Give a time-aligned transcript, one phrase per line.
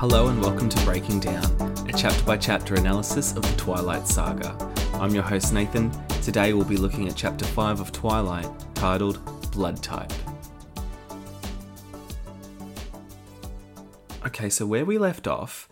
[0.00, 1.44] Hello and welcome to Breaking Down,
[1.86, 4.56] a chapter by chapter analysis of the Twilight Saga.
[4.94, 5.90] I'm your host Nathan.
[6.22, 9.20] Today we'll be looking at chapter 5 of Twilight, titled
[9.52, 10.10] Blood Type.
[14.24, 15.68] Okay, so where we left off,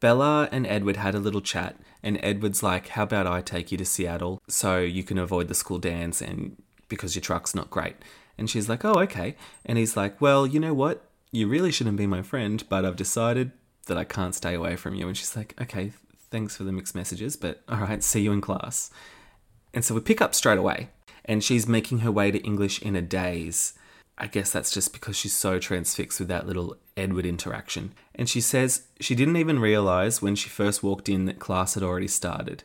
[0.00, 3.78] Bella and Edward had a little chat, and Edward's like, How about I take you
[3.78, 7.96] to Seattle so you can avoid the school dance and because your truck's not great?
[8.36, 9.36] And she's like, Oh, okay.
[9.64, 11.04] And he's like, Well, you know what?
[11.30, 13.52] You really shouldn't be my friend, but I've decided
[13.86, 15.06] that I can't stay away from you.
[15.08, 15.92] And she's like, Okay,
[16.30, 18.90] thanks for the mixed messages, but all right, see you in class.
[19.74, 20.88] And so we pick up straight away,
[21.24, 23.74] and she's making her way to English in a daze.
[24.16, 27.92] I guess that's just because she's so transfixed with that little Edward interaction.
[28.14, 31.84] And she says she didn't even realize when she first walked in that class had
[31.84, 32.64] already started.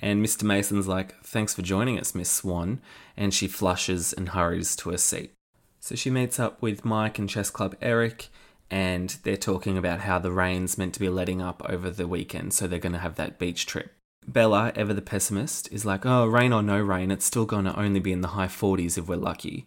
[0.00, 0.44] And Mr.
[0.44, 2.80] Mason's like, Thanks for joining us, Miss Swan.
[3.16, 5.32] And she flushes and hurries to her seat.
[5.80, 8.28] So she meets up with Mike and Chess Club Eric,
[8.70, 12.52] and they're talking about how the rain's meant to be letting up over the weekend,
[12.52, 13.92] so they're going to have that beach trip.
[14.28, 17.78] Bella, ever the pessimist, is like, oh, rain or no rain, it's still going to
[17.78, 19.66] only be in the high 40s if we're lucky.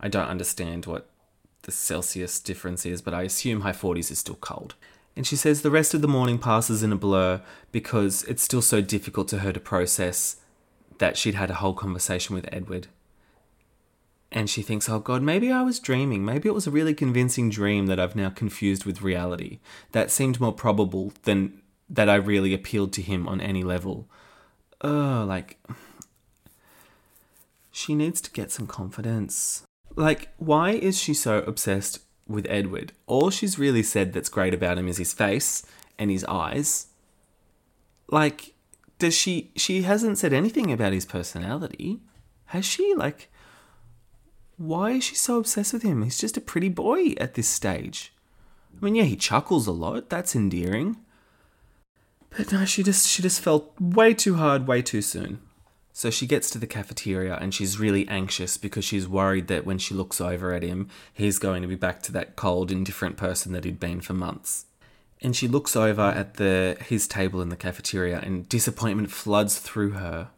[0.00, 1.08] I don't understand what
[1.62, 4.74] the Celsius difference is, but I assume high 40s is still cold.
[5.16, 8.62] And she says the rest of the morning passes in a blur because it's still
[8.62, 10.36] so difficult to her to process
[10.98, 12.86] that she'd had a whole conversation with Edward.
[14.30, 16.24] And she thinks, oh God, maybe I was dreaming.
[16.24, 19.58] Maybe it was a really convincing dream that I've now confused with reality.
[19.92, 24.08] That seemed more probable than that I really appealed to him on any level.
[24.80, 25.62] Oh, like.
[27.70, 29.64] She needs to get some confidence.
[29.96, 32.00] Like, why is she so obsessed
[32.32, 32.92] with Edward?
[33.06, 35.64] All she's really said that's great about him is his face
[35.98, 36.88] and his eyes.
[38.08, 38.54] Like,
[38.98, 39.52] does she.
[39.56, 42.00] She hasn't said anything about his personality.
[42.46, 42.94] Has she?
[42.94, 43.28] Like
[44.62, 46.02] why is she so obsessed with him?
[46.02, 48.12] He's just a pretty boy at this stage.
[48.76, 50.08] I mean, yeah, he chuckles a lot.
[50.08, 50.98] That's endearing.
[52.36, 55.40] But no, she just she just felt way too hard, way too soon.
[55.92, 59.78] So she gets to the cafeteria and she's really anxious because she's worried that when
[59.78, 63.52] she looks over at him, he's going to be back to that cold, indifferent person
[63.52, 64.66] that he'd been for months.
[65.20, 69.90] And she looks over at the his table in the cafeteria and disappointment floods through
[69.90, 70.30] her.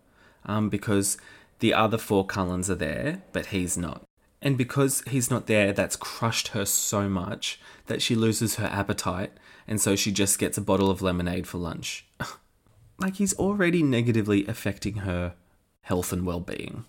[0.45, 1.17] Um, because
[1.61, 4.03] the other four Cullens are there, but he's not.
[4.43, 9.33] And because he's not there, that's crushed her so much that she loses her appetite,
[9.67, 12.05] and so she just gets a bottle of lemonade for lunch.
[12.99, 15.35] like he's already negatively affecting her
[15.85, 16.85] health and well being.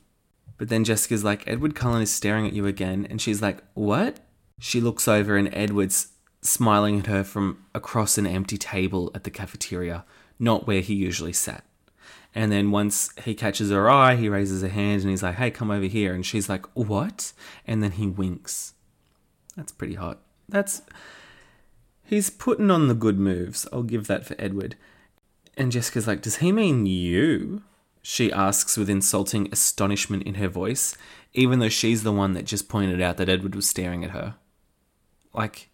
[0.57, 4.19] But then Jessica's like, Edward Cullen is staring at you again, and she's like, What?
[4.59, 6.07] She looks over, and Edward's
[6.41, 10.05] smiling at her from across an empty table at the cafeteria,
[10.39, 11.63] not where he usually sat.
[12.33, 15.49] And then once he catches her eye, he raises a hand and he's like, hey,
[15.49, 16.13] come over here.
[16.13, 17.31] And she's like, what?
[17.65, 18.73] And then he winks.
[19.55, 20.19] That's pretty hot.
[20.49, 20.81] That's.
[22.03, 23.65] He's putting on the good moves.
[23.71, 24.75] I'll give that for Edward.
[25.57, 27.63] And Jessica's like, does he mean you?
[28.07, 30.95] She asks with insulting astonishment in her voice,
[31.33, 34.35] even though she's the one that just pointed out that Edward was staring at her.
[35.33, 35.69] Like,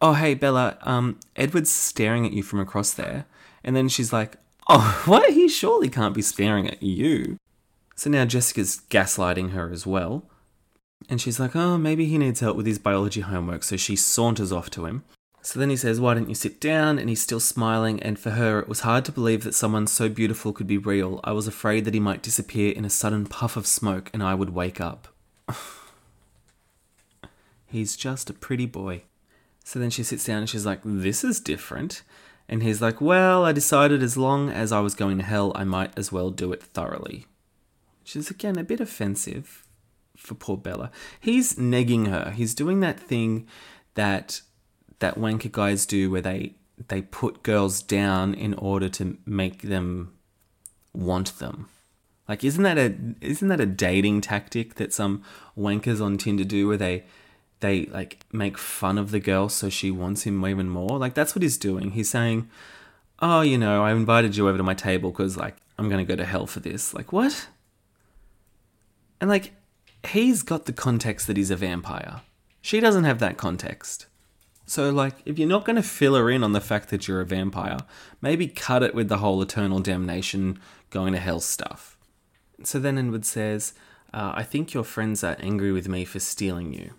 [0.00, 3.26] oh, hey, Bella, um, Edward's staring at you from across there.
[3.64, 4.36] And then she's like,
[4.68, 5.32] Oh, what?
[5.32, 7.38] He surely can't be staring at you.
[7.94, 10.24] So now Jessica's gaslighting her as well.
[11.08, 13.62] And she's like, oh, maybe he needs help with his biology homework.
[13.62, 15.04] So she saunters off to him.
[15.46, 16.98] So then he says, Why don't you sit down?
[16.98, 18.02] And he's still smiling.
[18.02, 21.20] And for her, it was hard to believe that someone so beautiful could be real.
[21.22, 24.34] I was afraid that he might disappear in a sudden puff of smoke and I
[24.34, 25.06] would wake up.
[27.66, 29.04] he's just a pretty boy.
[29.62, 32.02] So then she sits down and she's like, This is different.
[32.48, 35.62] And he's like, Well, I decided as long as I was going to hell, I
[35.62, 37.26] might as well do it thoroughly.
[38.00, 39.64] which is again a bit offensive
[40.16, 40.90] for poor Bella.
[41.20, 42.32] He's negging her.
[42.32, 43.46] He's doing that thing
[43.94, 44.40] that
[44.98, 46.54] that wanker guys do where they
[46.88, 50.12] they put girls down in order to make them
[50.92, 51.68] want them.
[52.28, 55.22] Like isn't that a isn't that a dating tactic that some
[55.56, 57.04] wankers on Tinder do where they
[57.60, 60.98] they like make fun of the girl so she wants him even more?
[60.98, 61.92] Like that's what he's doing.
[61.92, 62.48] He's saying,
[63.20, 66.10] "Oh, you know, I invited you over to my table cuz like I'm going to
[66.10, 67.48] go to hell for this." Like what?
[69.20, 69.52] And like
[70.08, 72.22] he's got the context that he's a vampire.
[72.60, 74.06] She doesn't have that context.
[74.66, 77.20] So, like, if you're not going to fill her in on the fact that you're
[77.20, 77.78] a vampire,
[78.20, 80.58] maybe cut it with the whole eternal damnation,
[80.90, 81.96] going to hell stuff.
[82.64, 83.74] So then Edward says,
[84.12, 86.94] uh, I think your friends are angry with me for stealing you.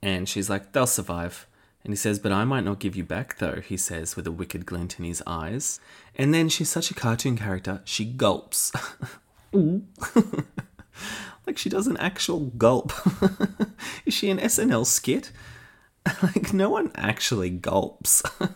[0.00, 1.48] And she's like, they'll survive.
[1.82, 4.32] And he says, But I might not give you back, though, he says, with a
[4.32, 5.80] wicked glint in his eyes.
[6.14, 8.72] And then she's such a cartoon character, she gulps.
[11.46, 12.92] like she does an actual gulp.
[14.06, 15.32] Is she an SNL skit?
[16.22, 18.22] like, no one actually gulps.
[18.40, 18.46] oh,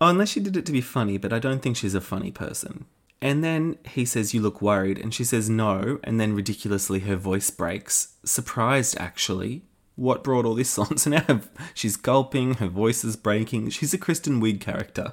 [0.00, 2.86] unless she did it to be funny, but I don't think she's a funny person.
[3.22, 4.98] And then he says, You look worried.
[4.98, 5.98] And she says, No.
[6.04, 8.14] And then ridiculously, her voice breaks.
[8.24, 9.62] Surprised, actually.
[9.96, 10.96] What brought all this on?
[10.96, 11.40] So now
[11.74, 13.70] she's gulping, her voice is breaking.
[13.70, 15.12] She's a Kristen Wiig character.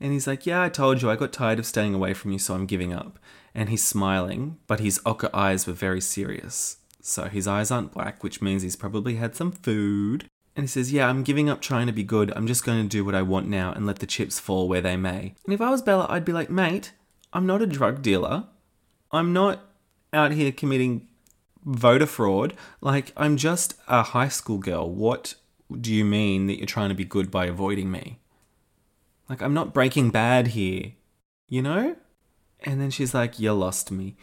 [0.00, 2.38] and he's like, Yeah, I told you, I got tired of staying away from you,
[2.38, 3.18] so I'm giving up.
[3.54, 6.78] And he's smiling, but his ochre eyes were very serious.
[7.00, 10.26] So his eyes aren't black, which means he's probably had some food.
[10.56, 12.32] And he says, Yeah, I'm giving up trying to be good.
[12.36, 14.80] I'm just going to do what I want now and let the chips fall where
[14.80, 15.34] they may.
[15.44, 16.92] And if I was Bella, I'd be like, Mate,
[17.32, 18.44] I'm not a drug dealer.
[19.10, 19.64] I'm not
[20.12, 21.08] out here committing
[21.64, 22.54] voter fraud.
[22.80, 24.88] Like, I'm just a high school girl.
[24.88, 25.34] What
[25.80, 28.20] do you mean that you're trying to be good by avoiding me?
[29.28, 30.92] Like, I'm not breaking bad here,
[31.48, 31.96] you know?
[32.62, 34.16] And then she's like, You lost me.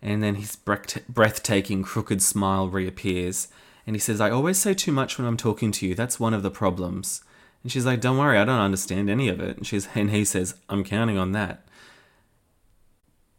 [0.00, 3.48] And then his breathtaking, crooked smile reappears.
[3.86, 5.94] And he says, I always say too much when I'm talking to you.
[5.94, 7.22] That's one of the problems.
[7.62, 9.56] And she's like, Don't worry, I don't understand any of it.
[9.56, 11.66] And she's and he says, I'm counting on that.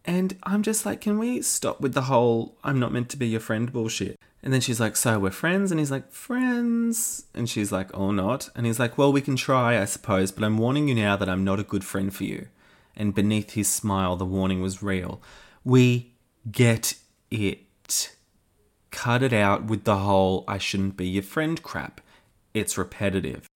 [0.05, 3.27] And I'm just like, can we stop with the whole I'm not meant to be
[3.27, 4.19] your friend bullshit?
[4.41, 5.71] And then she's like, So we're friends?
[5.71, 7.25] And he's like, Friends.
[7.33, 8.49] And she's like, Oh, not.
[8.55, 11.29] And he's like, Well, we can try, I suppose, but I'm warning you now that
[11.29, 12.47] I'm not a good friend for you.
[12.95, 15.21] And beneath his smile, the warning was real.
[15.63, 16.11] We
[16.51, 16.95] get
[17.31, 18.15] it.
[18.93, 21.99] Cut it out with the whole I shouldn't be your friend crap.
[22.53, 23.49] It's repetitive.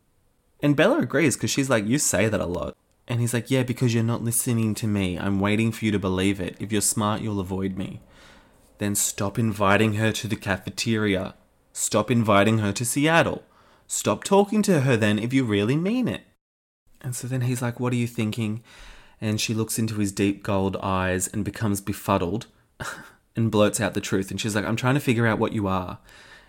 [0.62, 2.76] And Bella agrees because she's like, You say that a lot.
[3.08, 5.18] And he's like, Yeah, because you're not listening to me.
[5.18, 6.58] I'm waiting for you to believe it.
[6.60, 8.02] If you're smart, you'll avoid me.
[8.80, 11.36] Then stop inviting her to the cafeteria.
[11.72, 13.44] Stop inviting her to Seattle.
[13.86, 16.24] Stop talking to her then if you really mean it.
[17.00, 18.64] And so then he's like, What are you thinking?
[19.22, 22.48] And she looks into his deep gold eyes and becomes befuddled.
[23.38, 24.32] and blurts out the truth.
[24.32, 26.00] And she's like, I'm trying to figure out what you are.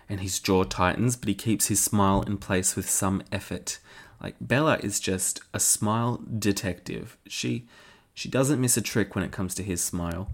[0.09, 3.79] And his jaw tightens, but he keeps his smile in place with some effort.
[4.21, 7.17] Like Bella is just a smile detective.
[7.27, 7.67] She
[8.13, 10.33] she doesn't miss a trick when it comes to his smile.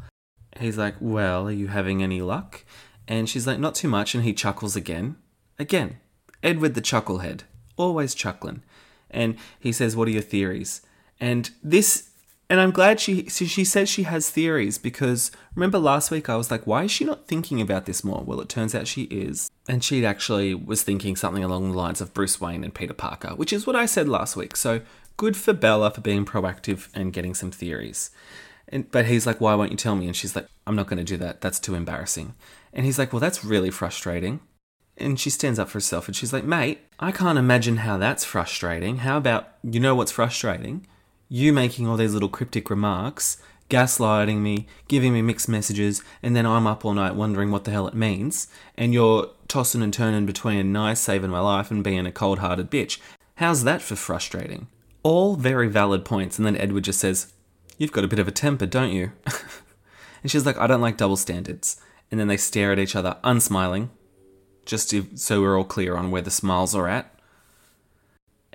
[0.58, 2.64] He's like, "Well, are you having any luck?"
[3.08, 5.18] And she's like, "Not too much." And he chuckles again.
[5.60, 5.98] Again,
[6.42, 7.42] Edward the chucklehead,
[7.78, 8.64] always chuckling.
[9.12, 10.82] And he says, "What are your theories?"
[11.20, 12.10] And this
[12.50, 16.52] and I'm glad she she says she has theories because remember last week I was
[16.52, 18.24] like, why is she not thinking about this more?
[18.24, 22.02] Well, it turns out she is, and she actually was thinking something along the lines
[22.02, 24.56] of Bruce Wayne and Peter Parker, which is what I said last week.
[24.56, 24.82] So
[25.18, 28.12] good for Bella for being proactive and getting some theories.
[28.68, 30.08] And, but he's like, why won't you tell me?
[30.08, 31.42] And she's like, I'm not going to do that.
[31.42, 32.34] That's too embarrassing.
[32.74, 34.40] And he's like, well, that's really frustrating.
[34.98, 38.24] And she stands up for herself and she's like, mate, I can't imagine how that's
[38.24, 38.98] frustrating.
[38.98, 40.88] How about, you know what's frustrating?
[41.30, 43.38] You making all these little cryptic remarks,
[43.70, 47.72] gaslighting me, giving me mixed messages, and then I'm up all night wondering what the
[47.72, 52.06] hell it means, and you're tossing and turning between nice saving my life and being
[52.06, 53.00] a cold hearted bitch.
[53.36, 54.68] How's that for frustrating?
[55.04, 57.34] All very valid points, and then Edward just says,
[57.78, 59.12] You've got a bit of a temper, don't you?
[60.22, 61.82] and she's like, I don't like double standards.
[62.10, 63.90] And then they stare at each other, unsmiling,
[64.66, 67.15] just so we're all clear on where the smiles are at.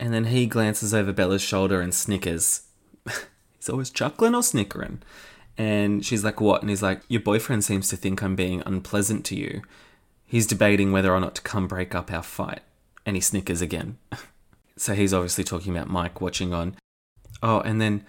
[0.00, 2.62] And then he glances over Bella's shoulder and snickers.
[3.58, 5.02] he's always chuckling or snickering.
[5.58, 6.62] And she's like, What?
[6.62, 9.60] And he's like, Your boyfriend seems to think I'm being unpleasant to you.
[10.24, 12.60] He's debating whether or not to come break up our fight.
[13.04, 13.98] And he snickers again.
[14.76, 16.76] so he's obviously talking about Mike watching on.
[17.42, 18.04] Oh, and then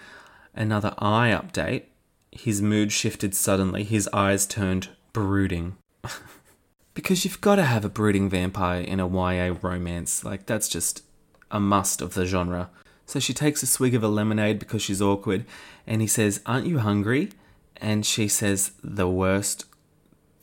[0.55, 1.83] another eye update.
[2.31, 3.83] His mood shifted suddenly.
[3.83, 5.75] His eyes turned brooding.
[6.93, 10.23] because you've got to have a brooding vampire in a YA romance.
[10.23, 11.03] Like, that's just
[11.51, 12.69] a must of the genre.
[13.05, 15.45] So she takes a swig of a lemonade because she's awkward,
[15.85, 17.29] and he says, Aren't you hungry?
[17.77, 19.65] And she says the worst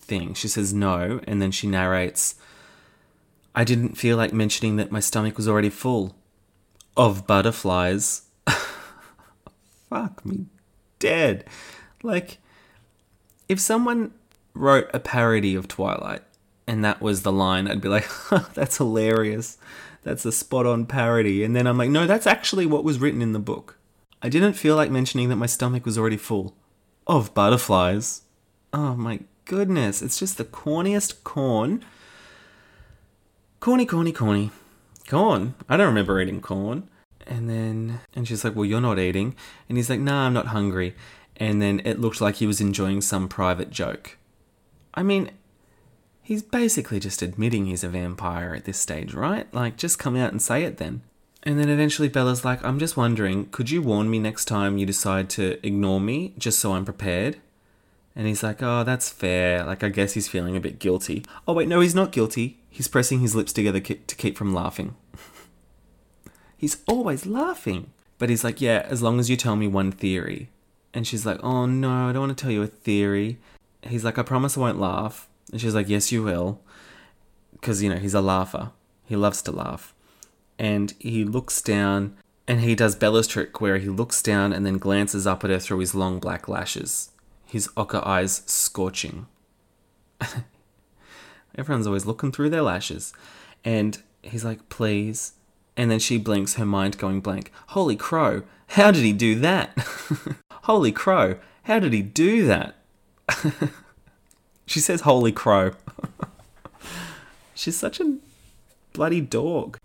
[0.01, 0.35] thing.
[0.35, 2.35] She says no, and then she narrates,
[3.55, 6.17] I didn't feel like mentioning that my stomach was already full
[6.97, 8.23] of butterflies.
[9.89, 10.47] Fuck me
[10.99, 11.45] dead.
[12.03, 12.39] Like,
[13.49, 14.13] if someone
[14.55, 16.23] wrote a parody of Twilight
[16.67, 18.09] and that was the line, I'd be like,
[18.55, 19.59] that's hilarious.
[20.03, 21.45] That's a spot on parody.
[21.45, 23.79] And then I'm like, no, that's actually what was written in the book.
[24.23, 26.55] I didn't feel like mentioning that my stomach was already full
[27.07, 28.23] of butterflies.
[28.73, 30.03] Oh my goodness.
[30.03, 31.85] It's just the corniest corn.
[33.61, 34.51] Corny, corny, corny.
[35.09, 35.55] Corn.
[35.69, 36.89] I don't remember eating corn.
[37.27, 39.35] And then, and she's like, well, you're not eating.
[39.69, 40.95] And he's like, nah, I'm not hungry.
[41.37, 44.17] And then it looked like he was enjoying some private joke.
[44.95, 45.31] I mean,
[46.29, 49.47] he's basically just admitting he's a vampire at this stage, right?
[49.55, 51.01] Like, just come out and say it then.
[51.43, 54.85] And then eventually Bella's like, I'm just wondering, could you warn me next time you
[54.85, 57.39] decide to ignore me, just so I'm prepared?
[58.15, 59.65] And he's like, oh, that's fair.
[59.65, 61.25] Like, I guess he's feeling a bit guilty.
[61.47, 62.59] Oh, wait, no, he's not guilty.
[62.69, 64.97] He's pressing his lips together to keep from laughing.
[66.59, 67.91] he's always laughing.
[68.19, 70.51] But he's like, yeah, as long as you tell me one theory.
[70.93, 73.39] And she's like, oh, no, I don't want to tell you a theory.
[73.81, 75.27] He's like, I promise I won't laugh.
[75.51, 76.61] And she's like, yes, you will.
[77.53, 78.71] Because, you know, he's a laugher.
[79.05, 79.95] He loves to laugh
[80.59, 84.79] and he looks down and he does Bella's trick where he looks down and then
[84.79, 87.11] glances up at her through his long black lashes,
[87.47, 89.27] his ochre eyes scorching.
[91.57, 93.13] Everyone's always looking through their lashes.
[93.65, 95.33] And he's like, please.
[95.77, 97.53] And then she blinks, her mind going blank.
[97.69, 99.77] Holy crow, how did he do that?
[100.63, 102.77] Holy crow, how did he do that?
[104.69, 105.73] she says, Holy crow.
[107.55, 108.19] She's such a
[108.93, 109.79] bloody dog.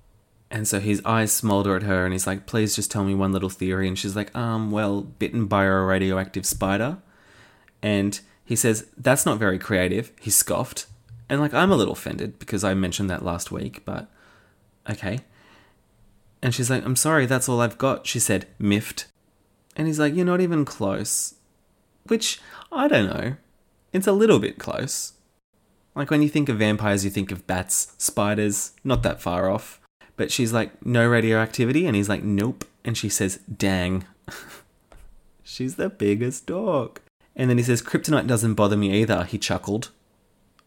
[0.52, 3.32] And so his eyes smolder at her and he's like, please just tell me one
[3.32, 3.88] little theory.
[3.88, 7.00] And she's like, um, well, bitten by a radioactive spider.
[7.82, 10.12] And he says, that's not very creative.
[10.22, 10.86] He scoffed.
[11.28, 14.12] And like, I'm a little offended because I mentioned that last week, but
[14.88, 15.22] okay.
[16.44, 18.06] And she's like, I'm sorry, that's all I've got.
[18.06, 19.08] She said, miffed.
[19.75, 21.34] And he's like, you're not even close.
[22.06, 22.40] Which,
[22.72, 23.38] I don't know.
[23.93, 25.13] It's a little bit close.
[25.95, 29.79] Like when you think of vampires, you think of bats, spiders, not that far off.
[30.15, 31.85] But she's like, no radioactivity.
[31.85, 32.65] And he's like, nope.
[32.83, 34.05] And she says, dang.
[35.43, 37.00] she's the biggest dog.
[37.35, 39.23] And then he says, kryptonite doesn't bother me either.
[39.23, 39.89] He chuckled.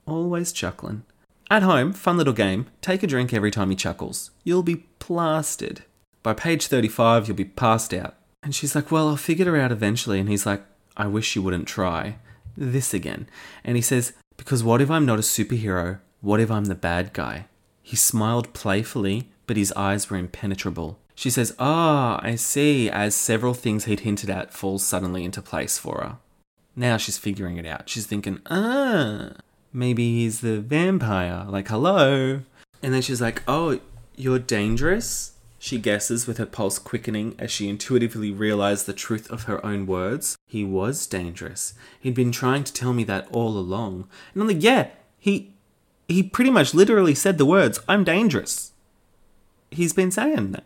[0.06, 1.04] Always chuckling.
[1.50, 2.66] At home, fun little game.
[2.80, 4.30] Take a drink every time he chuckles.
[4.42, 5.82] You'll be plastered.
[6.22, 8.14] By page 35, you'll be passed out.
[8.42, 10.18] And she's like, Well, I'll figure it out eventually.
[10.18, 10.64] And he's like,
[10.96, 12.16] I wish you wouldn't try.
[12.56, 13.28] This again.
[13.64, 16.00] And he says, Because what if I'm not a superhero?
[16.20, 17.46] What if I'm the bad guy?
[17.82, 20.98] He smiled playfully, but his eyes were impenetrable.
[21.14, 25.78] She says, Ah, I see, as several things he'd hinted at fall suddenly into place
[25.78, 26.18] for her.
[26.78, 27.88] Now she's figuring it out.
[27.88, 29.30] She's thinking, ah,
[29.72, 31.46] maybe he's the vampire.
[31.48, 32.42] Like, hello.
[32.82, 33.80] And then she's like, oh,
[34.14, 35.32] you're dangerous?
[35.58, 39.86] She guesses with her pulse quickening as she intuitively realized the truth of her own
[39.86, 40.36] words.
[40.46, 41.74] He was dangerous.
[41.98, 44.08] He'd been trying to tell me that all along.
[44.34, 45.52] And I'm like, yeah, he
[46.08, 48.72] he pretty much literally said the words, I'm dangerous
[49.70, 50.64] he's been saying that.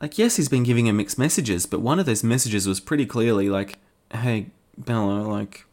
[0.00, 3.06] Like, yes, he's been giving her mixed messages, but one of those messages was pretty
[3.06, 3.78] clearly like,
[4.12, 4.46] hey,
[4.76, 5.64] Bella, like,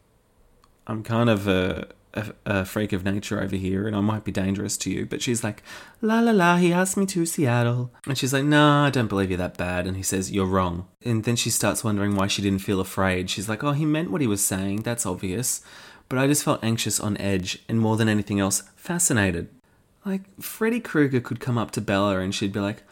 [0.86, 4.32] I'm kind of a, a, a, freak of nature over here and I might be
[4.32, 5.06] dangerous to you.
[5.06, 5.62] But she's like,
[6.00, 7.92] la la la, he asked me to Seattle.
[8.06, 9.86] And she's like, nah, I don't believe you're that bad.
[9.86, 10.88] And he says, you're wrong.
[11.04, 13.30] And then she starts wondering why she didn't feel afraid.
[13.30, 14.82] She's like, oh, he meant what he was saying.
[14.82, 15.62] That's obvious.
[16.08, 19.48] But I just felt anxious on edge and more than anything else, fascinated.
[20.04, 22.82] Like Freddy Krueger could come up to Bella and she'd be like,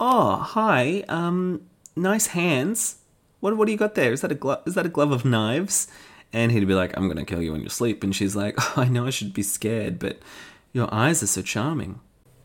[0.00, 1.04] "Oh, hi.
[1.08, 1.62] Um,
[1.94, 2.96] nice hands.
[3.40, 4.12] What what do you got there?
[4.12, 4.62] Is that a glove?
[4.66, 5.86] Is that a glove of knives?"
[6.36, 8.82] And he'd be like, "I'm gonna kill you in your sleep." And she's like, oh,
[8.82, 10.20] "I know I should be scared, but
[10.74, 12.00] your eyes are so charming."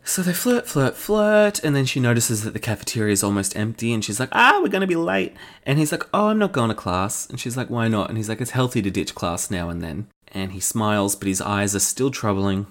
[0.06, 3.92] So they flirt, flirt, flirt, and then she notices that the cafeteria is almost empty,
[3.94, 6.70] and she's like, "Ah, we're gonna be late." And he's like, "Oh, I'm not going
[6.70, 9.52] to class." And she's like, "Why not?" And he's like, "It's healthy to ditch class
[9.52, 12.68] now and then." And he smiles, but his eyes are still troubling.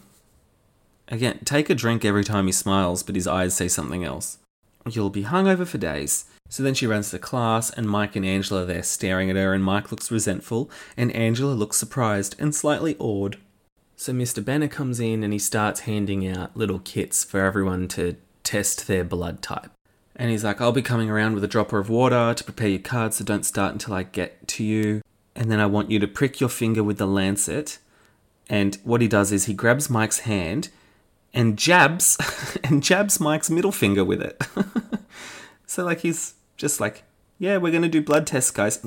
[1.09, 4.39] Again, take a drink every time he smiles, but his eyes say something else.
[4.91, 6.25] You'll be hungover for days.
[6.51, 9.55] So then she runs to class, and Mike and Angela are there staring at her,
[9.55, 13.39] and Mike looks resentful, and Angela looks surprised and slightly awed.
[13.95, 14.45] So Mr.
[14.45, 19.05] Banner comes in and he starts handing out little kits for everyone to test their
[19.05, 19.71] blood type.
[20.17, 22.81] And he's like, I'll be coming around with a dropper of water to prepare your
[22.81, 25.03] card, so don't start until I get to you.
[25.37, 27.79] And then I want you to prick your finger with the lancet.
[28.49, 30.71] And what he does is he grabs Mike's hand
[31.33, 32.19] and jabs
[32.65, 34.43] and jabs Mike's middle finger with it.
[35.67, 37.05] so like he's just like
[37.41, 38.81] yeah, we're going to do blood tests, guys.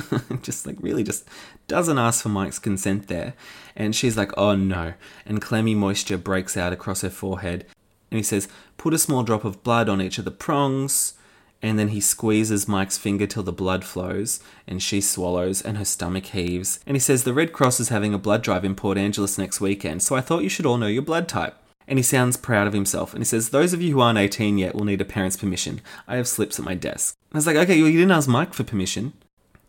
[0.42, 1.28] just like really just
[1.68, 3.34] doesn't ask for Mike's consent there.
[3.76, 4.94] And she's like, oh no.
[5.26, 7.66] And clammy moisture breaks out across her forehead.
[8.10, 11.14] And he says, put a small drop of blood on each of the prongs.
[11.60, 15.84] And then he squeezes Mike's finger till the blood flows, and she swallows, and her
[15.84, 16.80] stomach heaves.
[16.86, 19.60] And he says, The Red Cross is having a blood drive in Port Angeles next
[19.60, 21.56] weekend, so I thought you should all know your blood type.
[21.88, 24.58] And he sounds proud of himself, and he says, Those of you who aren't 18
[24.58, 25.80] yet will need a parent's permission.
[26.06, 27.16] I have slips at my desk.
[27.30, 29.12] And I was like, Okay, well, you didn't ask Mike for permission.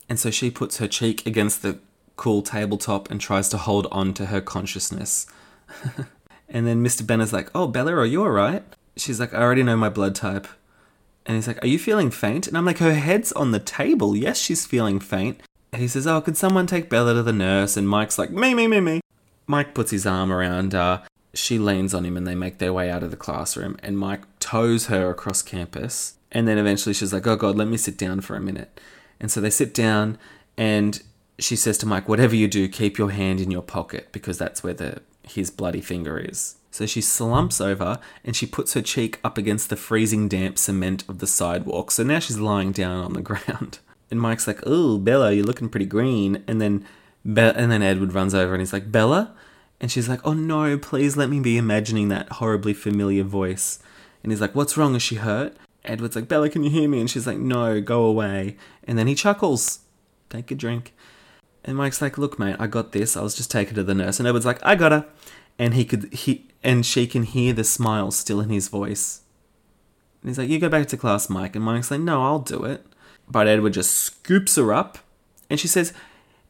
[0.09, 1.79] And so she puts her cheek against the
[2.15, 5.25] cool tabletop and tries to hold on to her consciousness.
[6.49, 7.05] and then Mr.
[7.05, 8.63] Ben is like, Oh, Bella, are you alright?
[8.95, 10.47] She's like, I already know my blood type.
[11.25, 12.47] And he's like, Are you feeling faint?
[12.47, 14.15] And I'm like, Her head's on the table.
[14.15, 15.41] Yes, she's feeling faint.
[15.71, 17.75] And he says, Oh, could someone take Bella to the nurse?
[17.75, 19.01] And Mike's like, Me, me, me, me.
[19.47, 21.03] Mike puts his arm around her.
[21.33, 23.77] She leans on him and they make their way out of the classroom.
[23.81, 26.15] And Mike tows her across campus.
[26.31, 28.79] And then eventually she's like, Oh, God, let me sit down for a minute.
[29.19, 30.17] And so they sit down
[30.57, 31.01] and
[31.39, 34.63] she says to Mike, Whatever you do, keep your hand in your pocket because that's
[34.63, 36.55] where the his bloody finger is.
[36.69, 41.03] So she slumps over and she puts her cheek up against the freezing damp cement
[41.07, 41.91] of the sidewalk.
[41.91, 43.79] So now she's lying down on the ground.
[44.11, 46.85] And Mike's like, "Oh, Bella, you're looking pretty green." And then
[47.25, 49.33] Be- and then Edward runs over and he's like, "Bella?"
[49.79, 53.79] And she's like, "Oh no, please let me be imagining that horribly familiar voice."
[54.21, 54.95] And he's like, "What's wrong?
[54.95, 58.05] Is she hurt?" Edward's like, "Bella, can you hear me?" And she's like, "No, go
[58.05, 59.79] away." And then he chuckles.
[60.29, 60.93] Take a drink.
[61.65, 63.17] And Mike's like, "Look, mate, I got this.
[63.17, 65.05] I was just taking to the nurse." And Edward's like, "I got her."
[65.59, 69.21] And he could he and she can hear the smile still in his voice.
[70.21, 72.63] And he's like, "You go back to class, Mike." And Mike's like, "No, I'll do
[72.63, 72.85] it."
[73.29, 74.97] But Edward just scoops her up,
[75.49, 75.93] and she says,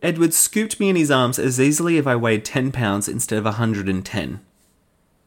[0.04, 3.48] "Edward scooped me in his arms as easily if I weighed ten pounds instead of
[3.48, 4.08] a hundred and.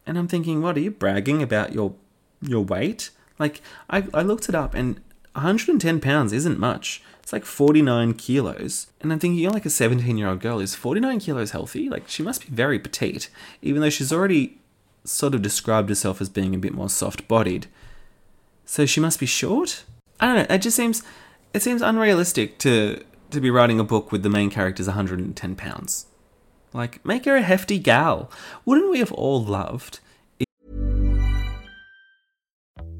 [0.06, 1.94] And I'm thinking, what are you bragging about your
[2.40, 3.10] your weight?
[3.40, 5.00] Like I I looked it up, and
[5.36, 7.02] 110 pounds isn't much.
[7.22, 8.86] It's like 49 kilos.
[9.00, 10.60] And I'm thinking, you're like a 17 year old girl.
[10.60, 11.88] Is 49 kilos healthy?
[11.88, 13.28] Like, she must be very petite,
[13.60, 14.58] even though she's already
[15.04, 17.66] sort of described herself as being a bit more soft bodied.
[18.64, 19.84] So she must be short?
[20.18, 20.54] I don't know.
[20.54, 21.02] It just seems,
[21.52, 26.06] it seems unrealistic to, to be writing a book with the main character's 110 pounds.
[26.72, 28.30] Like, make her a hefty gal.
[28.64, 30.00] Wouldn't we have all loved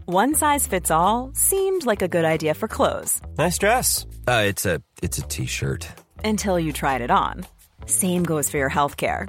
[0.09, 4.07] One size fits all seemed like a good idea for clothes Nice dress.
[4.29, 5.89] Uh, it's a it's a t-shirt.
[6.25, 7.45] until you tried it on.
[7.87, 9.29] Same goes for your healthcare.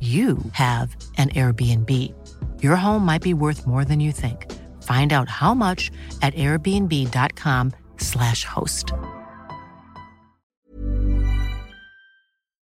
[0.00, 2.12] you have an Airbnb.
[2.62, 4.52] Your home might be worth more than you think.
[4.82, 8.92] Find out how much at airbnb.com/slash host.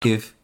[0.06, 0.36] if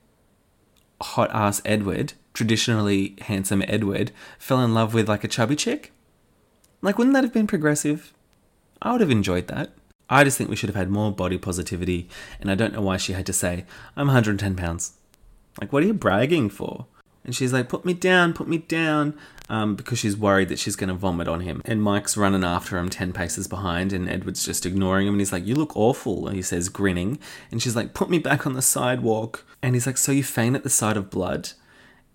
[1.01, 5.91] hot ass Edward, traditionally handsome Edward, fell in love with like a chubby chick?
[6.81, 8.13] Like, wouldn't that have been progressive?
[8.81, 9.71] I would have enjoyed that.
[10.09, 12.07] I just think we should have had more body positivity,
[12.39, 14.93] and I don't know why she had to say, I'm 110 pounds.
[15.59, 16.85] Like, what are you bragging for?
[17.27, 19.13] And she's like, put me down, put me down,
[19.49, 21.61] um, because she's worried that she's going to vomit on him.
[21.65, 25.15] And Mike's running after him 10 paces behind, and Edward's just ignoring him.
[25.15, 27.19] And he's like, You look awful, he says, grinning.
[27.51, 29.45] And she's like, Put me back on the sidewalk.
[29.61, 31.51] And he's like, So you faint at the sight of blood?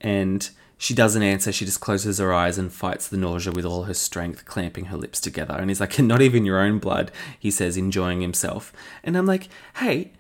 [0.01, 1.53] And she doesn't answer.
[1.53, 4.97] She just closes her eyes and fights the nausea with all her strength, clamping her
[4.97, 5.55] lips together.
[5.55, 8.73] And he's like, Not even your own blood, he says, enjoying himself.
[9.05, 10.13] And I'm like, Hey,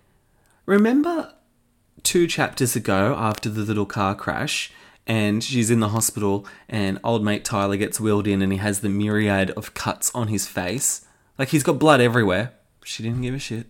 [0.66, 1.32] remember
[2.02, 4.72] two chapters ago after the little car crash?
[5.06, 8.80] and she's in the hospital and old mate Tyler gets wheeled in and he has
[8.80, 11.04] the myriad of cuts on his face.
[11.38, 12.52] Like he's got blood everywhere.
[12.84, 13.66] She didn't give a shit.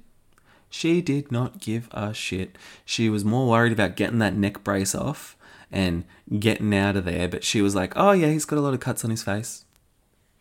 [0.69, 2.57] She did not give a shit.
[2.85, 5.37] She was more worried about getting that neck brace off
[5.71, 6.05] and
[6.39, 8.81] getting out of there, but she was like, "Oh yeah, he's got a lot of
[8.81, 9.65] cuts on his face."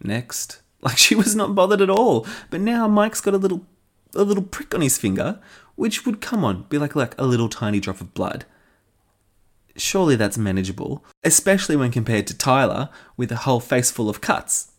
[0.03, 0.61] Next.
[0.83, 2.25] Like she was not bothered at all.
[2.49, 3.67] But now Mike's got a little
[4.15, 5.39] a little prick on his finger,
[5.75, 8.45] which would come on, be like like a little tiny drop of blood
[9.75, 14.71] surely that's manageable, especially when compared to Tyler with a whole face full of cuts.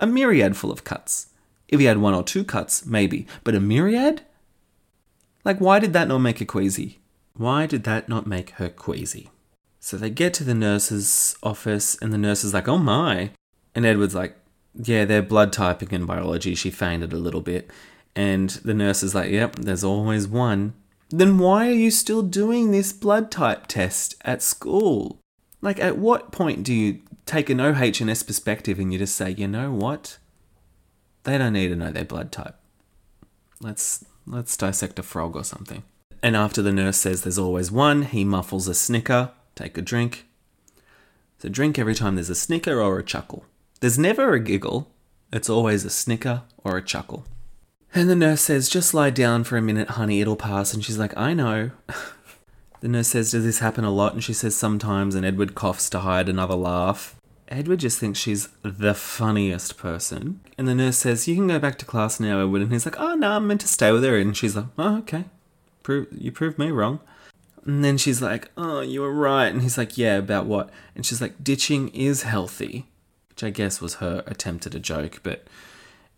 [0.00, 1.28] A myriad full of cuts.
[1.68, 4.22] If he had one or two cuts, maybe, but a myriad?
[5.44, 7.00] Like, why did that not make her queasy?
[7.34, 9.30] Why did that not make her queasy?
[9.80, 13.30] So they get to the nurse's office, and the nurse is like, oh my.
[13.74, 14.36] And Edward's like,
[14.74, 16.54] yeah, they're blood typing and biology.
[16.54, 17.70] She fainted a little bit.
[18.14, 20.74] And the nurse is like, yep, there's always one
[21.12, 25.20] then why are you still doing this blood type test at school?
[25.60, 29.46] Like, at what point do you take an OH&S perspective and you just say, you
[29.46, 30.16] know what?
[31.24, 32.56] They don't need to know their blood type.
[33.60, 35.84] Let's let's dissect a frog or something.
[36.22, 39.32] And after the nurse says there's always one, he muffles a snicker.
[39.54, 40.26] Take a drink.
[41.38, 43.44] So drink every time there's a snicker or a chuckle.
[43.80, 44.90] There's never a giggle.
[45.32, 47.26] It's always a snicker or a chuckle.
[47.94, 50.72] And the nurse says, Just lie down for a minute, honey, it'll pass.
[50.72, 51.72] And she's like, I know.
[52.80, 54.14] the nurse says, Does this happen a lot?
[54.14, 55.14] And she says, Sometimes.
[55.14, 57.16] And Edward coughs to hide another laugh.
[57.48, 60.40] Edward just thinks she's the funniest person.
[60.56, 62.62] And the nurse says, You can go back to class now, Edward.
[62.62, 64.16] And he's like, Oh, no, I'm meant to stay with her.
[64.16, 65.24] And she's like, Oh, okay.
[65.82, 67.00] Pro- you proved me wrong.
[67.66, 69.48] And then she's like, Oh, you were right.
[69.48, 70.70] And he's like, Yeah, about what?
[70.96, 72.86] And she's like, Ditching is healthy.
[73.28, 75.46] Which I guess was her attempt at a joke, but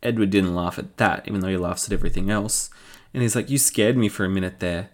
[0.04, 2.70] Edward didn't laugh at that, even though he laughs at everything else.
[3.12, 4.90] And he's like, You scared me for a minute there.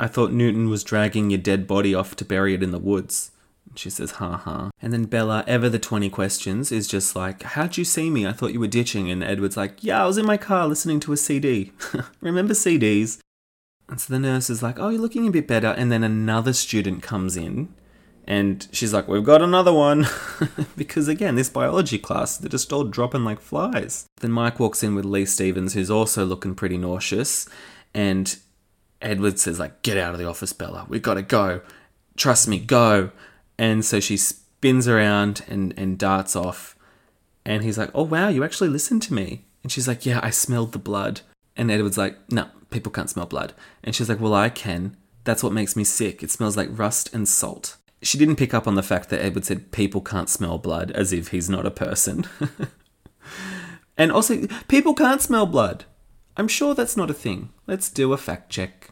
[0.00, 3.32] I thought Newton was dragging your dead body off to bury it in the woods.
[3.74, 4.70] She says, Ha ha.
[4.80, 8.26] And then Bella, ever the 20 questions, is just like, How'd you see me?
[8.26, 9.10] I thought you were ditching.
[9.10, 11.72] And Edward's like, Yeah, I was in my car listening to a CD.
[12.20, 13.18] Remember CDs?
[13.88, 15.68] And so the nurse is like, Oh, you're looking a bit better.
[15.68, 17.68] And then another student comes in
[18.28, 20.06] and she's like, We've got another one.
[20.76, 24.06] because again, this biology class, they're just all dropping like flies.
[24.20, 27.48] Then Mike walks in with Lee Stevens, who's also looking pretty nauseous.
[27.94, 28.38] And
[29.00, 30.84] Edward says, like, get out of the office, Bella.
[30.90, 31.62] We've got to go.
[32.18, 33.12] Trust me, go.
[33.58, 36.76] And so she spins around and, and darts off.
[37.46, 39.46] And he's like, Oh wow, you actually listened to me.
[39.62, 41.22] And she's like, Yeah, I smelled the blood.
[41.56, 43.54] And Edward's like, No, people can't smell blood.
[43.82, 44.98] And she's like, Well, I can.
[45.24, 46.22] That's what makes me sick.
[46.22, 49.44] It smells like rust and salt she didn't pick up on the fact that Edward
[49.44, 52.26] said people can't smell blood as if he's not a person.
[53.96, 55.84] and also, people can't smell blood.
[56.36, 57.50] I'm sure that's not a thing.
[57.66, 58.90] Let's do a fact check.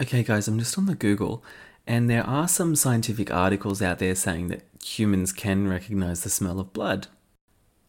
[0.00, 1.44] Okay, guys, I'm just on the Google,
[1.86, 6.58] and there are some scientific articles out there saying that humans can recognize the smell
[6.58, 7.06] of blood.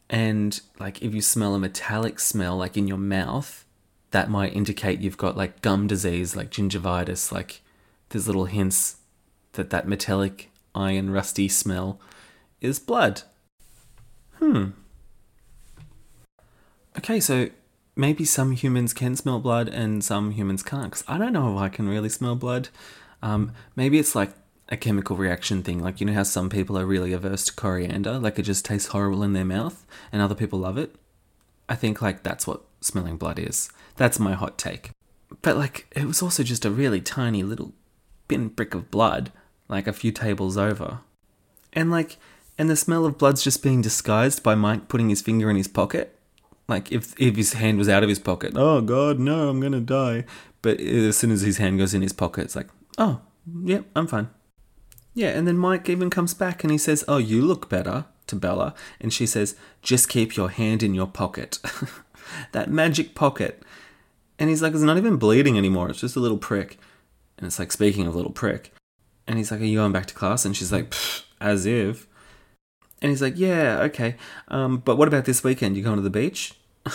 [0.10, 3.66] And, like, if you smell a metallic smell, like in your mouth,
[4.12, 7.32] that might indicate you've got, like, gum disease, like gingivitis.
[7.32, 7.62] Like,
[8.10, 8.98] there's little hints
[9.54, 12.00] that that metallic, iron, rusty smell
[12.62, 13.24] is blood.
[14.40, 14.70] Hmm.
[16.98, 17.50] Okay, so
[17.96, 20.92] maybe some humans can smell blood and some humans can't.
[20.92, 22.70] Because I don't know if I can really smell blood.
[23.22, 24.32] Um, maybe it's like
[24.70, 25.80] a chemical reaction thing.
[25.80, 28.20] Like, you know how some people are really averse to coriander?
[28.20, 30.96] Like, it just tastes horrible in their mouth and other people love it?
[31.70, 33.70] I think, like, that's what smelling blood is.
[33.96, 34.92] That's my hot take.
[35.42, 37.74] But, like, it was also just a really tiny little
[38.28, 39.32] pinprick of blood
[39.68, 41.00] like a few tables over.
[41.74, 42.18] And like,
[42.58, 45.68] and the smell of blood's just being disguised by Mike putting his finger in his
[45.68, 46.18] pocket.
[46.68, 49.82] Like if if his hand was out of his pocket, oh god, no, I'm gonna
[49.82, 50.26] die.
[50.62, 53.20] But as soon as his hand goes in his pocket, it's like, oh,
[53.64, 54.30] yeah, I'm fine.
[55.14, 58.36] Yeah, and then Mike even comes back and he says, oh, you look better to
[58.36, 61.60] Bella, and she says, just keep your hand in your pocket,
[62.54, 63.62] that magic pocket.
[64.40, 65.90] And he's like, it's not even bleeding anymore.
[65.90, 66.80] It's just a little prick.
[67.38, 68.74] And it's like, speaking of little prick,
[69.28, 70.46] and he's like, Are you going back to class?
[70.46, 70.94] And she's like,
[71.40, 72.08] As if.
[73.02, 74.16] And he's like, Yeah, okay.
[74.48, 75.78] Um, but what about this weekend?
[75.78, 76.54] You going to the beach?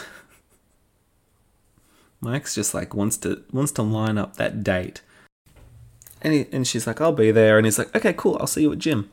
[2.20, 5.02] Mike's just like wants to wants to line up that date.
[6.20, 7.58] And he, and she's like, I'll be there.
[7.58, 8.36] And he's like, Okay, cool.
[8.40, 9.10] I'll see you at gym.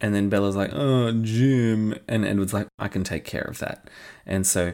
[0.00, 1.94] And then Bella's like, oh, gym.
[2.08, 3.88] And Edward's like, I can take care of that.
[4.24, 4.72] And so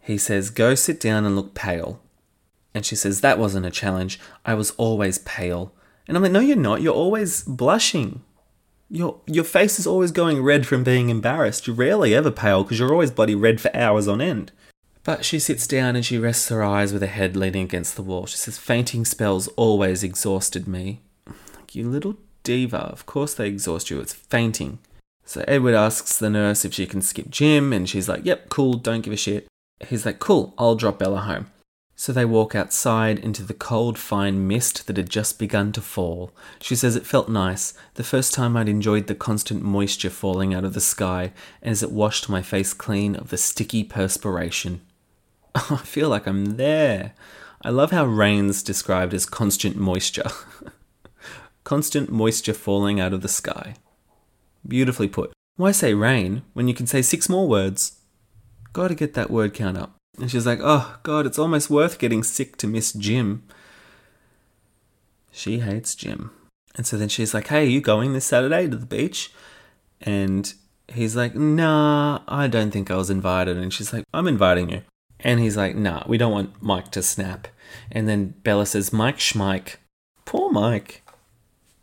[0.00, 2.00] he says, go sit down and look pale.
[2.74, 4.18] And she says, that wasn't a challenge.
[4.44, 5.74] I was always pale.
[6.06, 6.82] And I'm like, no, you're not.
[6.82, 8.22] You're always blushing.
[8.88, 11.66] Your, your face is always going red from being embarrassed.
[11.66, 14.52] You're rarely ever pale because you're always bloody red for hours on end.
[15.02, 18.02] But she sits down and she rests her eyes with her head leaning against the
[18.02, 18.26] wall.
[18.26, 21.00] She says, Fainting spells always exhausted me.
[21.54, 24.00] Like, you little diva, of course they exhaust you.
[24.00, 24.78] It's fainting.
[25.24, 28.74] So Edward asks the nurse if she can skip gym, and she's like, Yep, cool,
[28.74, 29.48] don't give a shit.
[29.86, 31.48] He's like, Cool, I'll drop Bella home.
[31.98, 36.30] So they walk outside into the cold, fine mist that had just begun to fall.
[36.60, 40.64] She says it felt nice, the first time I'd enjoyed the constant moisture falling out
[40.64, 41.32] of the sky
[41.62, 44.82] as it washed my face clean of the sticky perspiration.
[45.54, 47.14] I feel like I'm there.
[47.62, 50.30] I love how rain's described as constant moisture.
[51.64, 53.74] constant moisture falling out of the sky.
[54.68, 55.32] Beautifully put.
[55.56, 58.00] Why say rain when you can say six more words?
[58.74, 59.95] Gotta get that word count up.
[60.18, 63.42] And she's like, oh, God, it's almost worth getting sick to miss gym.
[65.30, 66.30] She hates gym.
[66.74, 69.32] And so then she's like, hey, are you going this Saturday to the beach?
[70.00, 70.52] And
[70.88, 73.56] he's like, nah, I don't think I was invited.
[73.56, 74.82] And she's like, I'm inviting you.
[75.20, 77.48] And he's like, nah, we don't want Mike to snap.
[77.90, 79.76] And then Bella says, Mike Schmike.
[80.24, 81.02] Poor Mike.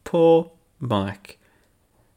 [0.03, 1.39] Poor Mike.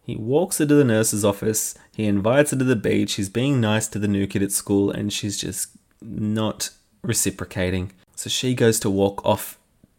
[0.02, 1.74] He walks her to the nurse's office.
[1.94, 3.14] He invites her to the beach.
[3.14, 6.70] He's being nice to the new kid at school, and she's just not
[7.02, 7.92] reciprocating.
[8.14, 9.58] So she goes to walk off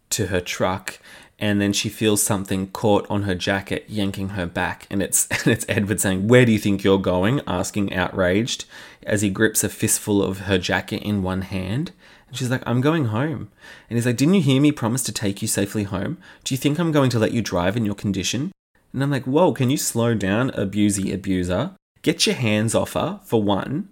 [0.09, 0.99] to her truck
[1.39, 5.47] and then she feels something caught on her jacket yanking her back and it's and
[5.47, 7.41] it's Edward saying where do you think you're going?
[7.47, 8.65] asking outraged
[9.03, 11.91] as he grips a fistful of her jacket in one hand.
[12.27, 13.49] And she's like I'm going home.
[13.89, 16.17] And he's like didn't you hear me promise to take you safely home?
[16.43, 18.51] Do you think I'm going to let you drive in your condition?
[18.93, 21.71] And I'm like whoa can you slow down abusey abuser?
[22.01, 23.89] Get your hands off her for one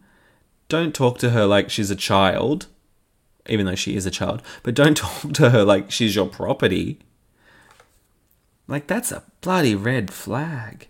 [0.68, 2.68] don't talk to her like she's a child,
[3.48, 7.00] even though she is a child, but don't talk to her like she's your property.
[8.68, 10.88] Like, that's a bloody red flag.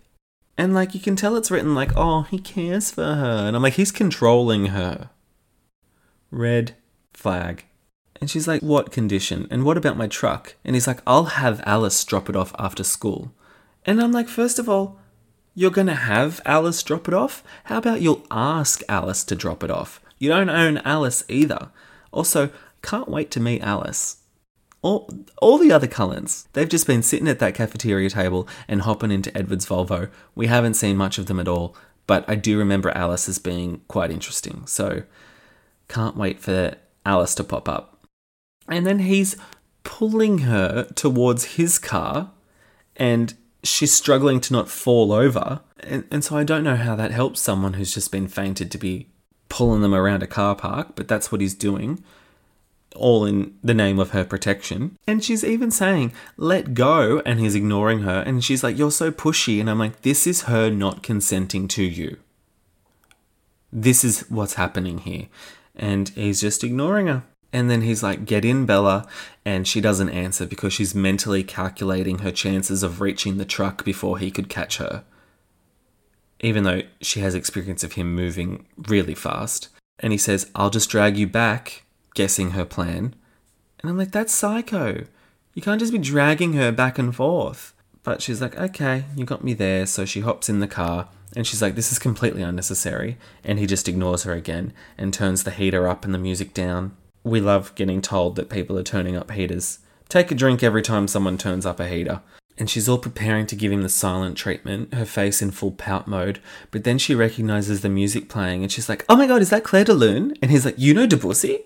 [0.56, 3.46] And, like, you can tell it's written like, oh, he cares for her.
[3.46, 5.10] And I'm like, he's controlling her.
[6.30, 6.74] Red
[7.12, 7.64] flag.
[8.18, 9.46] And she's like, what condition?
[9.50, 10.56] And what about my truck?
[10.64, 13.34] And he's like, I'll have Alice drop it off after school.
[13.84, 14.98] And I'm like, first of all,
[15.56, 17.42] you're going to have Alice drop it off?
[17.64, 20.00] How about you'll ask Alice to drop it off?
[20.18, 21.70] You don't own Alice either.
[22.12, 22.50] Also,
[22.82, 24.18] can't wait to meet Alice.
[24.82, 29.10] All, all the other Cullens, they've just been sitting at that cafeteria table and hopping
[29.10, 30.10] into Edward's Volvo.
[30.34, 31.74] We haven't seen much of them at all,
[32.06, 34.66] but I do remember Alice as being quite interesting.
[34.66, 35.04] So,
[35.88, 36.74] can't wait for
[37.06, 38.06] Alice to pop up.
[38.68, 39.36] And then he's
[39.84, 42.32] pulling her towards his car,
[42.94, 45.60] and she's struggling to not fall over.
[45.80, 48.78] And, and so I don't know how that helps someone who's just been fainted to
[48.78, 49.08] be
[49.48, 52.02] pulling them around a car park, but that's what he's doing,
[52.94, 54.96] all in the name of her protection.
[55.06, 58.22] And she's even saying, let go, and he's ignoring her.
[58.26, 59.60] And she's like, you're so pushy.
[59.60, 62.18] And I'm like, this is her not consenting to you.
[63.72, 65.28] This is what's happening here.
[65.74, 67.22] And he's just ignoring her.
[67.56, 69.08] And then he's like, Get in, Bella.
[69.42, 74.18] And she doesn't answer because she's mentally calculating her chances of reaching the truck before
[74.18, 75.04] he could catch her.
[76.40, 79.70] Even though she has experience of him moving really fast.
[79.98, 83.14] And he says, I'll just drag you back, guessing her plan.
[83.80, 85.06] And I'm like, That's psycho.
[85.54, 87.72] You can't just be dragging her back and forth.
[88.02, 89.86] But she's like, Okay, you got me there.
[89.86, 91.08] So she hops in the car.
[91.34, 93.16] And she's like, This is completely unnecessary.
[93.42, 96.94] And he just ignores her again and turns the heater up and the music down
[97.26, 99.80] we love getting told that people are turning up heaters.
[100.08, 102.22] Take a drink every time someone turns up a heater.
[102.56, 106.06] And she's all preparing to give him the silent treatment, her face in full pout
[106.06, 106.38] mode.
[106.70, 109.64] But then she recognizes the music playing and she's like, Oh my god, is that
[109.64, 110.34] Clair de Lune?
[110.40, 111.64] And he's like, You know Debussy?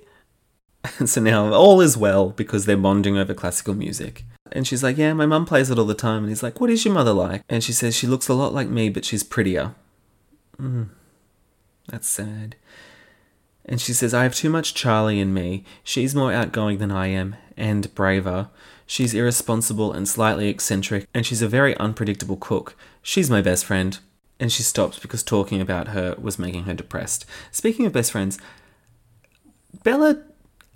[0.98, 4.24] And so now all is well because they're bonding over classical music.
[4.50, 6.22] And she's like, Yeah, my mum plays it all the time.
[6.22, 7.42] And he's like, What is your mother like?
[7.50, 9.74] And she says, She looks a lot like me, but she's prettier.
[10.58, 10.88] Mm,
[11.86, 12.56] that's sad.
[13.64, 15.64] And she says, I have too much Charlie in me.
[15.84, 18.48] She's more outgoing than I am, and braver.
[18.86, 22.76] She's irresponsible and slightly eccentric, and she's a very unpredictable cook.
[23.02, 23.98] She's my best friend.
[24.40, 27.26] And she stops because talking about her was making her depressed.
[27.50, 28.38] Speaking of best friends,
[29.84, 30.22] Bella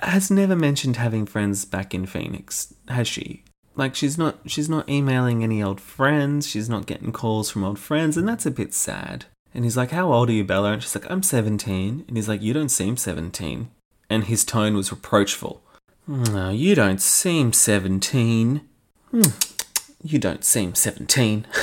[0.00, 3.44] has never mentioned having friends back in Phoenix, has she?
[3.76, 7.78] Like she's not she's not emailing any old friends, she's not getting calls from old
[7.78, 9.24] friends, and that's a bit sad.
[9.54, 10.72] And he's like, How old are you, Bella?
[10.72, 12.04] And she's like, I'm 17.
[12.06, 13.70] And he's like, You don't seem 17.
[14.10, 15.62] And his tone was reproachful.
[16.06, 18.60] No, you don't seem 17.
[19.10, 19.22] Hmm,
[20.02, 21.46] you don't seem 17.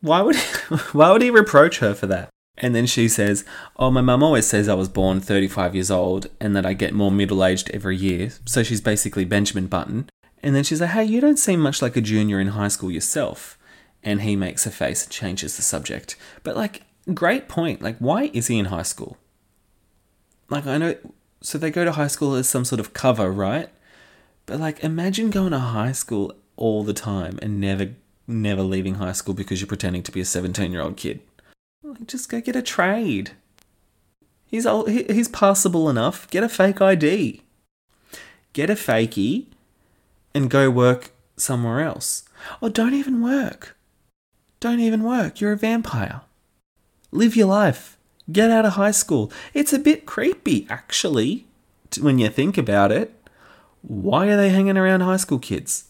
[0.00, 0.36] Why would
[0.92, 2.30] why would he reproach her for that?
[2.56, 3.44] And then she says,
[3.76, 6.94] "Oh, my mum always says I was born 35 years old and that I get
[6.94, 10.08] more middle-aged every year." So she's basically Benjamin Button.
[10.42, 12.90] And then she's like, "Hey, you don't seem much like a junior in high school
[12.90, 13.58] yourself."
[14.02, 16.16] And he makes a face and changes the subject.
[16.42, 16.82] But like,
[17.12, 17.82] great point.
[17.82, 19.16] Like, why is he in high school?
[20.48, 20.96] Like, I know.
[21.42, 23.70] So they go to high school as some sort of cover, right?
[24.46, 27.90] But like, imagine going to high school all the time and never,
[28.26, 31.20] never leaving high school because you're pretending to be a 17 year old kid.
[31.82, 33.32] Like, just go get a trade.
[34.46, 36.28] He's old, he's passable enough.
[36.30, 37.42] Get a fake ID.
[38.52, 39.46] Get a fakie
[40.34, 42.24] and go work somewhere else.
[42.60, 43.76] Or don't even work.
[44.60, 45.40] Don't even work.
[45.40, 46.20] You're a vampire.
[47.10, 47.96] Live your life.
[48.30, 49.32] Get out of high school.
[49.54, 51.46] It's a bit creepy, actually,
[51.98, 53.14] when you think about it.
[53.80, 55.86] Why are they hanging around high school kids?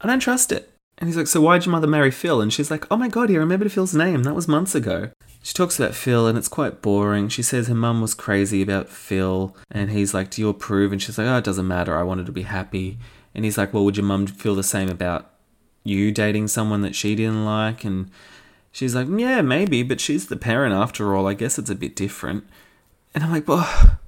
[0.00, 0.72] I don't trust it.
[0.96, 2.40] And he's like, So why'd your mother marry Phil?
[2.40, 4.22] And she's like, Oh my god, he remembered Phil's name.
[4.22, 5.10] That was months ago.
[5.42, 7.28] She talks about Phil and it's quite boring.
[7.28, 9.54] She says her mum was crazy about Phil.
[9.70, 10.92] And he's like, Do you approve?
[10.92, 11.96] And she's like, Oh, it doesn't matter.
[11.96, 12.98] I wanted to be happy.
[13.34, 15.29] And he's like, Well, would your mum feel the same about
[15.84, 17.84] you dating someone that she didn't like?
[17.84, 18.10] And
[18.72, 21.26] she's like, Yeah, maybe, but she's the parent after all.
[21.26, 22.44] I guess it's a bit different.
[23.14, 23.98] And I'm like, Well,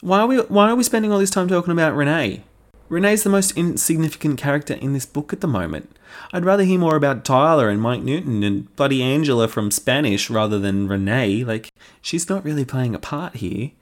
[0.00, 2.42] why are we why are we spending all this time talking about Renee?
[2.88, 5.90] Renee's the most insignificant character in this book at the moment.
[6.32, 10.58] I'd rather hear more about Tyler and Mike Newton and bloody Angela from Spanish rather
[10.58, 11.42] than Renee.
[11.42, 11.68] Like,
[12.00, 13.72] she's not really playing a part here.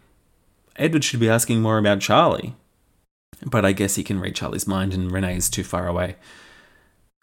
[0.77, 2.55] Edward should be asking more about Charlie.
[3.45, 6.17] But I guess he can read Charlie's mind and Renee's too far away.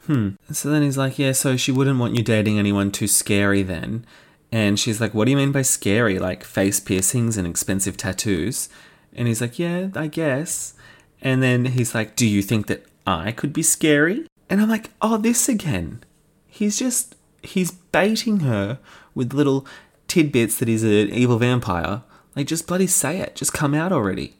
[0.06, 0.30] Hmm.
[0.52, 4.06] So then he's like, Yeah, so she wouldn't want you dating anyone too scary then.
[4.52, 6.20] And she's like, What do you mean by scary?
[6.20, 8.70] Like face piercings and expensive tattoos?
[9.14, 10.74] And he's like, Yeah, I guess.
[11.22, 14.28] And then he's like, Do you think that I could be scary?
[14.50, 16.04] And I'm like, Oh, this again.
[16.48, 18.80] He's just, he's baiting her
[19.16, 19.66] with little
[20.08, 22.02] tidbits that he's an evil vampire.
[22.36, 23.36] Like, just bloody say it.
[23.36, 24.36] Just come out already.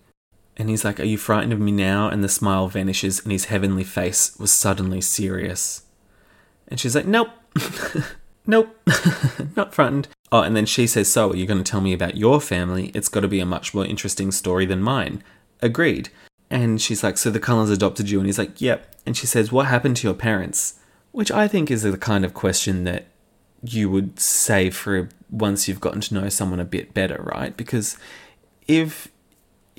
[0.58, 2.08] And he's like, Are you frightened of me now?
[2.08, 5.84] And the smile vanishes, and his heavenly face was suddenly serious.
[6.68, 7.30] And she's like, Nope.
[8.48, 8.76] nope.
[9.56, 10.08] Not frightened.
[10.32, 12.92] Oh, and then she says, So, are you going to tell me about your family?
[12.94, 15.24] It's got to be a much more interesting story than mine.
[15.62, 16.10] Agreed.
[16.50, 18.20] And she's like, So the Cullens adopted you?
[18.20, 18.96] And he's like, Yep.
[19.06, 20.80] And she says, What happened to your parents?
[21.12, 23.08] Which I think is the kind of question that
[23.64, 27.56] you would say for once you've gotten to know someone a bit better, right?
[27.56, 27.98] Because
[28.68, 29.08] if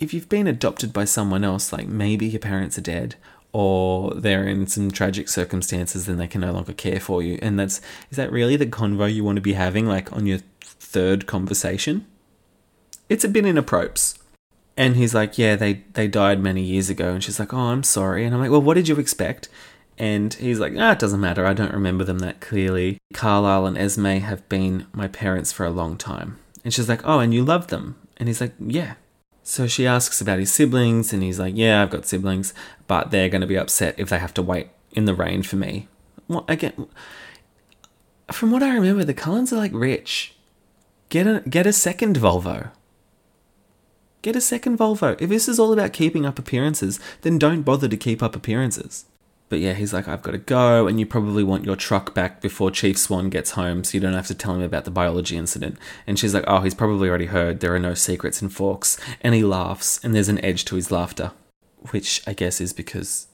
[0.02, 3.14] if you've been adopted by someone else, like maybe your parents are dead
[3.52, 7.38] or they're in some tragic circumstances, then they can no longer care for you.
[7.40, 10.38] And that's is that really the convo you want to be having, like on your
[10.60, 12.06] third conversation?
[13.08, 14.14] It's a bit inappropriate.
[14.76, 17.12] And he's like, Yeah, they, they died many years ago.
[17.12, 18.24] And she's like, Oh, I'm sorry.
[18.24, 19.48] And I'm like, Well, what did you expect?
[19.98, 21.46] And he's like, Ah, it doesn't matter.
[21.46, 22.98] I don't remember them that clearly.
[23.12, 26.38] Carlisle and Esme have been my parents for a long time.
[26.64, 27.96] And she's like, Oh, and you love them?
[28.16, 28.94] And he's like, Yeah.
[29.42, 32.54] So she asks about his siblings, and he's like, Yeah, I've got siblings,
[32.86, 35.56] but they're going to be upset if they have to wait in the rain for
[35.56, 35.88] me.
[36.28, 36.86] Well, again,
[38.30, 40.34] from what I remember, the Cullens are like rich.
[41.08, 42.70] Get a, get a second Volvo.
[44.22, 45.20] Get a second Volvo.
[45.20, 49.04] If this is all about keeping up appearances, then don't bother to keep up appearances.
[49.52, 52.40] But yeah, he's like, I've got to go, and you probably want your truck back
[52.40, 55.36] before Chief Swan gets home so you don't have to tell him about the biology
[55.36, 55.76] incident.
[56.06, 58.98] And she's like, Oh, he's probably already heard there are no secrets in Forks.
[59.20, 61.32] And he laughs, and there's an edge to his laughter.
[61.90, 63.26] Which I guess is because,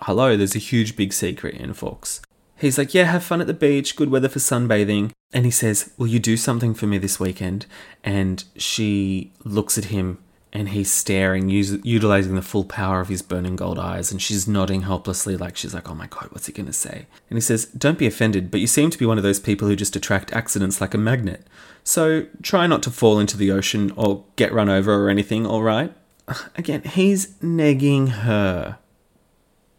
[0.00, 2.20] hello, there's a huge big secret in Forks.
[2.56, 5.12] He's like, Yeah, have fun at the beach, good weather for sunbathing.
[5.32, 7.66] And he says, Will you do something for me this weekend?
[8.02, 10.18] And she looks at him
[10.52, 14.48] and he's staring, us- utilizing the full power of his burning gold eyes, and she's
[14.48, 17.66] nodding helplessly, like she's like, "Oh my god, what's he gonna say?" And he says,
[17.66, 20.32] "Don't be offended, but you seem to be one of those people who just attract
[20.32, 21.46] accidents like a magnet.
[21.84, 25.46] So try not to fall into the ocean or get run over or anything.
[25.46, 25.92] All right?"
[26.56, 28.78] Again, he's negging her.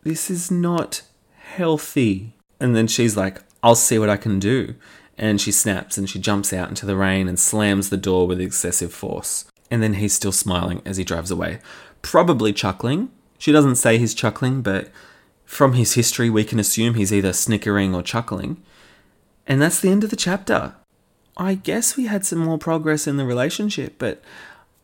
[0.04, 1.02] This is not
[1.38, 2.34] healthy.
[2.60, 4.76] And then she's like, "I'll see what I can do."
[5.18, 8.39] And she snaps and she jumps out into the rain and slams the door with
[8.39, 11.59] excessive force and then he's still smiling as he drives away,
[12.01, 13.09] probably chuckling.
[13.39, 14.89] She doesn't say he's chuckling, but
[15.45, 18.61] from his history, we can assume he's either snickering or chuckling.
[19.47, 20.76] And that's the end of the chapter.
[21.38, 24.22] I guess we had some more progress in the relationship, but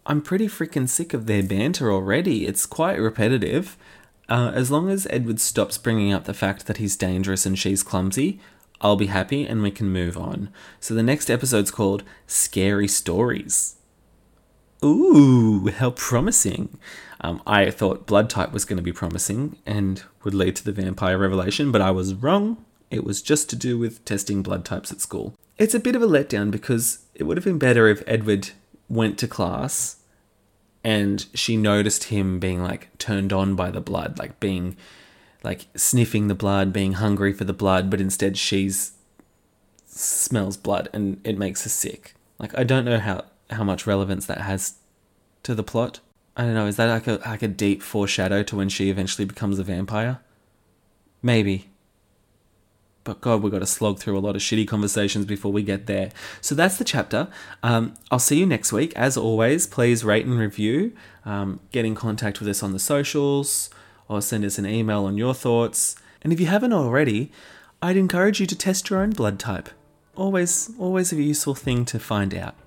[0.05, 2.47] I'm pretty freaking sick of their banter already.
[2.47, 3.77] It's quite repetitive.
[4.29, 7.83] Uh, as long as Edward stops bringing up the fact that he's dangerous and she's
[7.83, 8.39] clumsy,
[8.81, 10.49] I'll be happy and we can move on.
[10.79, 13.76] So the next episode's called Scary Stories.
[14.83, 16.77] Ooh, how promising.
[17.21, 20.71] Um, I thought blood type was going to be promising and would lead to the
[20.71, 22.63] vampire revelation, but I was wrong.
[22.91, 25.33] It was just to do with testing blood types at school.
[25.57, 28.51] It's a bit of a letdown because it would have been better if Edward
[28.87, 29.97] went to class
[30.83, 34.77] and she noticed him being like turned on by the blood, like being
[35.43, 38.93] like sniffing the blood, being hungry for the blood, but instead she's
[39.85, 42.13] smells blood and it makes her sick.
[42.37, 44.75] Like I don't know how how much relevance that has
[45.43, 45.99] to the plot.
[46.35, 46.67] I don't know.
[46.67, 50.19] Is that like a like a deep foreshadow to when she eventually becomes a vampire?
[51.21, 51.69] Maybe.
[53.03, 55.87] But God, we've got to slog through a lot of shitty conversations before we get
[55.87, 56.11] there.
[56.41, 57.29] So that's the chapter.
[57.63, 58.91] Um, I'll see you next week.
[58.97, 60.91] As always, please rate and review.
[61.23, 63.69] Um, get in contact with us on the socials
[64.09, 65.95] or send us an email on your thoughts.
[66.21, 67.31] And if you haven't already,
[67.81, 69.69] I'd encourage you to test your own blood type.
[70.15, 72.55] Always, always a useful thing to find out.